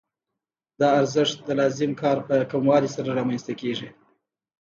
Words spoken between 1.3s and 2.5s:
د لازم کار په